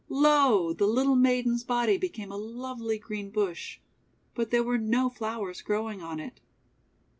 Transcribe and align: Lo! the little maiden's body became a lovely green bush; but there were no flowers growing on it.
Lo! 0.09 0.73
the 0.73 0.87
little 0.87 1.13
maiden's 1.15 1.63
body 1.63 1.95
became 1.95 2.31
a 2.31 2.35
lovely 2.35 2.97
green 2.97 3.29
bush; 3.29 3.77
but 4.33 4.49
there 4.49 4.63
were 4.63 4.79
no 4.79 5.11
flowers 5.11 5.61
growing 5.61 6.01
on 6.01 6.19
it. 6.19 6.39